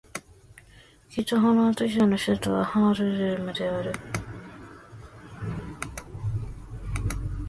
[1.09, 3.93] 北ホラント州の州都はハールレムである